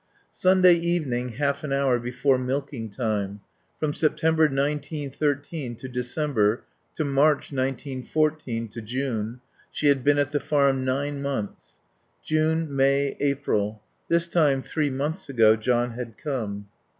[0.33, 3.39] Sunday evening half an hour before milking time.
[3.79, 6.63] From September nineteen thirteen to December
[6.95, 9.41] to March nineteen fourteen, to June
[9.71, 11.77] she had been at the farm nine months.
[12.23, 13.79] June May April.
[14.07, 16.65] This time three months ago John had come.